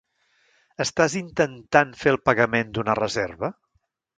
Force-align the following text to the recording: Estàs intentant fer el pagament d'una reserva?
Estàs 0.85 1.17
intentant 1.19 1.93
fer 2.05 2.15
el 2.15 2.19
pagament 2.31 2.75
d'una 2.79 2.97
reserva? 3.05 3.53